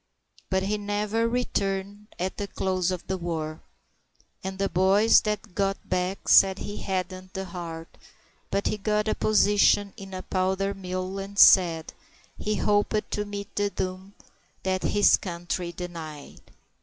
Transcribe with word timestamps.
But 0.49 0.63
he 0.63 0.79
never 0.79 1.27
returned 1.29 2.07
at 2.17 2.37
the 2.37 2.47
close 2.47 2.89
of 2.89 3.05
the 3.05 3.19
war, 3.19 3.61
And 4.43 4.57
the 4.57 4.67
boys 4.67 5.21
that 5.21 5.53
got 5.53 5.87
back 5.87 6.27
said 6.27 6.57
he 6.57 6.77
hadn't 6.77 7.35
the 7.35 7.45
heart; 7.45 7.99
But 8.49 8.65
he 8.65 8.79
got 8.79 9.07
a 9.07 9.13
position 9.13 9.93
in 9.97 10.15
a 10.15 10.23
powder 10.23 10.73
mill, 10.73 11.19
and 11.19 11.37
said 11.37 11.93
He 12.35 12.55
hoped 12.55 13.11
to 13.11 13.25
meet 13.25 13.55
the 13.55 13.69
doom 13.69 14.15
that 14.63 14.81
his 14.81 15.17
country 15.17 15.71
denied. 15.71 16.41